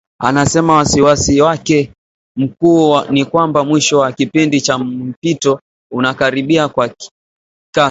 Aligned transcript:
Anasema 0.21 0.75
wasiwasi 0.75 1.41
wake 1.41 1.91
mkuu 2.37 3.01
ni 3.01 3.25
kwamba 3.25 3.63
mwisho 3.63 3.99
wa 3.99 4.11
kipindi 4.11 4.61
cha 4.61 4.77
mpito 4.77 5.59
unakaribia 5.91 6.67
kwa 6.69 6.87
kasi. 6.87 7.09